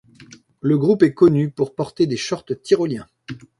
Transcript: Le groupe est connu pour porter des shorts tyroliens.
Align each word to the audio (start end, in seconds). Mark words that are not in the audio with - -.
Le 0.61 0.79
groupe 0.79 1.03
est 1.03 1.13
connu 1.13 1.51
pour 1.51 1.75
porter 1.75 2.07
des 2.07 2.17
shorts 2.17 2.45
tyroliens. 2.63 3.05